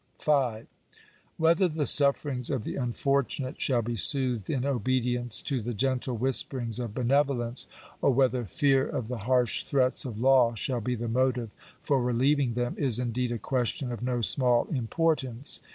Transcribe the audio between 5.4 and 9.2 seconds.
to the gentle whisperings of benevolence, or whether fear of the